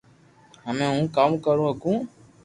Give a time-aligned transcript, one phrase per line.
[0.67, 1.93] ھمي ھون ڪاو ڪري ھگو